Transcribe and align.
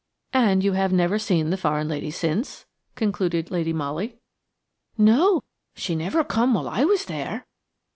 "And 0.33 0.63
you 0.63 0.71
have 0.73 0.91
never 0.91 1.19
seen 1.19 1.51
the 1.51 1.57
foreign 1.57 1.87
lady 1.87 2.09
since?" 2.09 2.65
concluded 2.95 3.51
Lady 3.51 3.71
Molly. 3.71 4.17
"No; 4.97 5.43
she 5.75 5.95
never 5.95 6.23
come 6.23 6.55
while 6.55 6.67
I 6.67 6.83
was 6.85 7.05
there." 7.05 7.45